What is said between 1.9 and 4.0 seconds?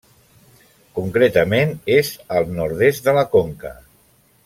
és al nord-est de la conca.